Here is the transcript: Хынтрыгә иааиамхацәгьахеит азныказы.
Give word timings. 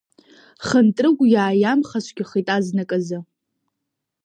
Хынтрыгә 0.65 1.25
иааиамхацәгьахеит 1.33 2.47
азныказы. 2.55 3.19